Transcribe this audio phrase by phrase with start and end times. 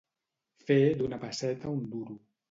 [0.69, 2.17] Fer d'una pesseta un duro.